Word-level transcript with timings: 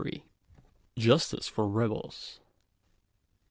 JUSTICE 0.97 1.47
FOR 1.47 1.69
REBELS. 1.69 2.39